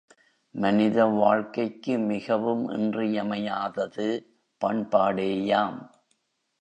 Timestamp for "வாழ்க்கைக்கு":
1.05-1.97